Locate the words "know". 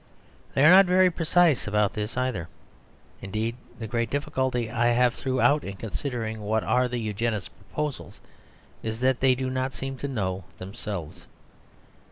10.07-10.45